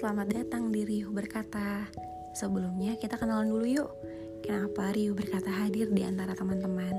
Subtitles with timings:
[0.00, 1.84] selamat datang di Riuh Berkata.
[2.32, 3.92] Sebelumnya kita kenalan dulu yuk.
[4.40, 6.96] Kenapa Riuh Berkata hadir di antara teman-teman?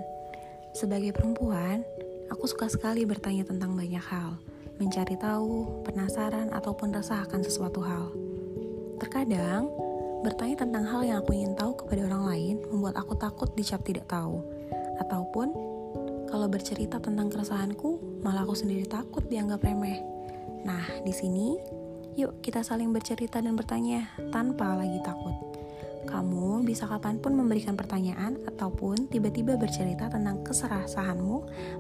[0.78, 1.82] Sebagai perempuan,
[2.30, 4.38] aku suka sekali bertanya tentang banyak hal,
[4.78, 8.14] mencari tahu, penasaran, ataupun resah akan sesuatu hal.
[9.02, 9.66] Terkadang,
[10.22, 14.06] bertanya tentang hal yang aku ingin tahu kepada orang lain membuat aku takut dicap tidak
[14.06, 14.46] tahu.
[15.02, 15.50] Ataupun,
[16.30, 20.06] kalau bercerita tentang keresahanku, malah aku sendiri takut dianggap remeh.
[20.62, 21.82] Nah, di sini
[22.20, 25.32] Yuk kita saling bercerita dan bertanya tanpa lagi takut.
[26.04, 31.38] Kamu bisa kapan pun memberikan pertanyaan ataupun tiba-tiba bercerita tentang keserasahanmu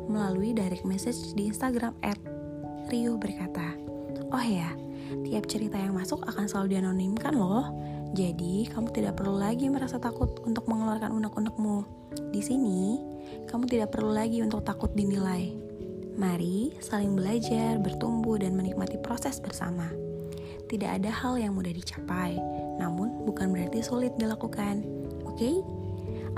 [0.07, 2.15] melalui direct message di Instagram at
[2.87, 3.75] Rio berkata.
[4.31, 4.71] Oh ya,
[5.27, 7.67] tiap cerita yang masuk akan selalu dianonimkan loh.
[8.11, 11.83] Jadi, kamu tidak perlu lagi merasa takut untuk mengeluarkan unek-unekmu.
[12.31, 12.99] Di sini,
[13.47, 15.55] kamu tidak perlu lagi untuk takut dinilai.
[16.19, 20.10] Mari saling belajar, bertumbuh, dan menikmati proses bersama.
[20.71, 22.39] Tidak ada hal yang mudah dicapai,
[22.79, 24.79] namun bukan berarti sulit dilakukan.
[25.27, 25.35] Oke?
[25.35, 25.55] Okay?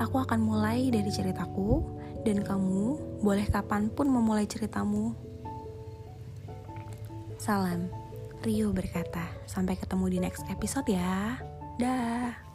[0.02, 1.86] Aku akan mulai dari ceritaku,
[2.26, 5.14] dan kamu boleh kapan pun memulai ceritamu.
[7.38, 7.92] Salam,
[8.42, 9.30] Rio berkata.
[9.45, 11.38] Sampai ketemu di next episode ya.
[11.78, 12.52] Dah.